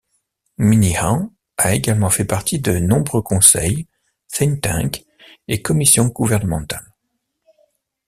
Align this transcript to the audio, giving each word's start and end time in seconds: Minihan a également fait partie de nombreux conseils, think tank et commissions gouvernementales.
Minihan 0.57 1.29
a 1.57 1.75
également 1.75 2.09
fait 2.09 2.25
partie 2.25 2.57
de 2.57 2.79
nombreux 2.79 3.21
conseils, 3.21 3.85
think 4.31 4.59
tank 4.59 5.03
et 5.47 5.61
commissions 5.61 6.07
gouvernementales. 6.07 6.95